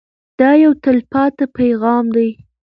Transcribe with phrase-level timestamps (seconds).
[0.39, 2.29] دا یو تلپاتې پیغام دی.